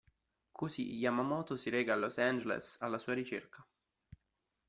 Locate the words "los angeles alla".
1.95-2.97